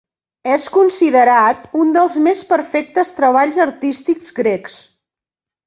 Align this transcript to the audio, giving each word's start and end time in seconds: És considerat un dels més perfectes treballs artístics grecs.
És 0.53 0.63
considerat 0.77 1.67
un 1.83 1.91
dels 1.99 2.17
més 2.29 2.41
perfectes 2.53 3.13
treballs 3.21 3.63
artístics 3.69 4.37
grecs. 4.43 4.83